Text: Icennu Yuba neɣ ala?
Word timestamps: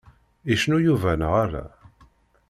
Icennu 0.53 0.77
Yuba 0.85 1.11
neɣ 1.21 1.33
ala? 1.43 1.63